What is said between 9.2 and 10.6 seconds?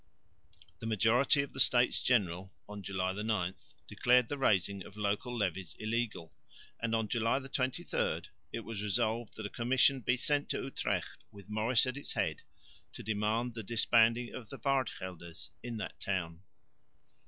that a commission be sent